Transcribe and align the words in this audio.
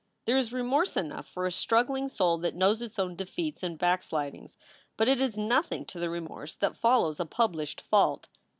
There 0.25 0.35
is 0.37 0.51
remorse 0.51 0.97
enough 0.97 1.27
for 1.27 1.45
a 1.45 1.51
struggling 1.51 2.07
soul 2.07 2.39
that 2.39 2.55
knows 2.55 2.81
its 2.81 2.97
own 2.97 3.15
defeats 3.15 3.61
and 3.61 3.77
backslidings, 3.77 4.57
but 4.97 5.07
it 5.07 5.21
is 5.21 5.37
nothing 5.37 5.85
to 5.85 5.99
the 5.99 6.09
remorse 6.09 6.55
that 6.55 6.75
follows 6.75 7.19
a 7.19 7.25
published 7.27 7.79
fault. 7.79 8.27